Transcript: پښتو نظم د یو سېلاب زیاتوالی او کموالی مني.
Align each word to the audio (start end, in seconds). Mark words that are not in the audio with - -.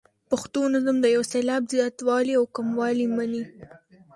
پښتو 0.29 0.61
نظم 0.73 0.97
د 1.01 1.05
یو 1.15 1.23
سېلاب 1.31 1.63
زیاتوالی 1.73 2.33
او 2.39 2.43
کموالی 2.55 3.07
مني. 3.15 3.43